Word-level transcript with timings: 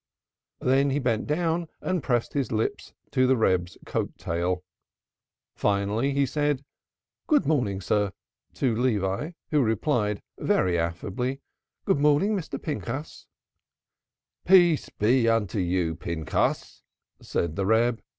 Next 0.61 0.93
he 0.93 0.97
bent 0.97 1.27
down 1.27 1.67
and 1.79 2.01
pressed 2.01 2.33
his 2.33 2.51
lips 2.51 2.95
to 3.11 3.27
the 3.27 3.37
Reb's 3.37 3.77
coat 3.85 4.17
tail. 4.17 4.63
Finally 5.55 6.13
he 6.13 6.25
said: 6.25 6.65
"Good 7.27 7.45
morning, 7.45 7.81
sir," 7.81 8.11
to 8.55 8.75
Levi, 8.75 9.33
who 9.51 9.61
replied 9.61 10.23
very 10.39 10.75
affably, 10.75 11.41
"Good 11.85 11.99
morning, 11.99 12.35
Mr. 12.35 12.59
Pinchas," 12.59 13.27
"Peace 14.43 14.89
be 14.89 15.29
unto 15.29 15.59
you, 15.59 15.97
Pinchas," 15.97 16.81
said 17.21 17.55
the 17.55 17.67
Reb. 17.67 18.01